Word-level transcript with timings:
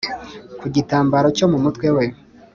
Ku 0.59 0.65
gitambaro 0.75 1.27
cyo 1.37 1.45
mu 1.51 1.57
mutwe 1.63 1.87
we, 1.95 2.05